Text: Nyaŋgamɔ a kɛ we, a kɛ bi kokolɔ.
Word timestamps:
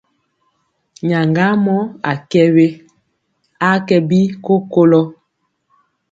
Nyaŋgamɔ 1.07 1.75
a 2.09 2.13
kɛ 2.31 2.41
we, 2.55 2.67
a 3.69 3.71
kɛ 3.87 3.97
bi 4.09 4.19
kokolɔ. 4.45 5.01